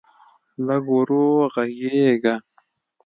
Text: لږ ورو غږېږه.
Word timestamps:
لږ 0.65 0.83
ورو 0.95 1.25
غږېږه. 1.53 2.35